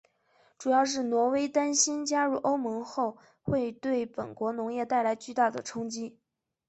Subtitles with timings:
[0.57, 6.17] 主要是挪威担心加入欧盟后会对本国农业带来巨大的冲击。